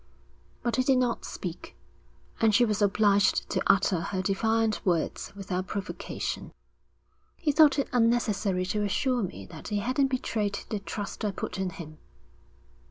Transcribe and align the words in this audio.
But 0.63 0.77
he 0.77 0.83
did 0.83 0.97
not 0.97 1.25
speak, 1.25 1.75
and 2.39 2.55
she 2.55 2.65
was 2.65 2.81
obliged 2.81 3.47
to 3.51 3.61
utter 3.67 3.99
her 4.01 4.23
defiant 4.23 4.83
words 4.83 5.31
without 5.35 5.67
provocation. 5.67 6.53
'He 7.35 7.51
thought 7.51 7.77
it 7.77 7.87
unnecessary 7.93 8.65
to 8.65 8.81
assure 8.83 9.21
me 9.21 9.45
that 9.51 9.67
he 9.67 9.77
hadn't 9.77 10.07
betrayed 10.07 10.57
the 10.69 10.79
trust 10.79 11.23
I 11.23 11.29
put 11.29 11.59
in 11.59 11.69
him.' 11.69 11.99